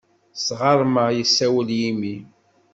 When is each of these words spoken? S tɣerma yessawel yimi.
S 0.37 0.41
tɣerma 0.47 1.05
yessawel 1.17 1.69
yimi. 1.79 2.15